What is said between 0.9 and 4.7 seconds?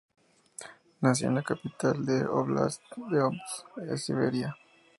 Nació en la capital del óblast de Omsk, en Siberia.